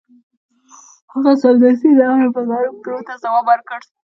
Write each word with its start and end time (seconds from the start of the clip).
هغه 1.13 1.31
سمدستي 1.41 1.91
د 1.97 1.99
امر 2.13 2.27
بالمعروف 2.33 2.75
ګروپ 2.85 3.03
ته 3.09 3.13
ځواب 3.23 3.45
ورکړ. 3.49 3.79